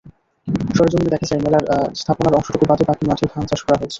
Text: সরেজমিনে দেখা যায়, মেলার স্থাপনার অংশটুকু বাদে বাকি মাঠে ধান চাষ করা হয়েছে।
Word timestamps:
সরেজমিনে 0.75 1.13
দেখা 1.13 1.27
যায়, 1.29 1.41
মেলার 1.45 1.63
স্থাপনার 1.99 2.37
অংশটুকু 2.37 2.65
বাদে 2.69 2.83
বাকি 2.89 3.03
মাঠে 3.09 3.25
ধান 3.31 3.43
চাষ 3.49 3.61
করা 3.63 3.77
হয়েছে। 3.77 3.89